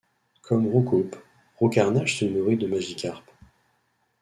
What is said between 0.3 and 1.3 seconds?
Comme Roucoups,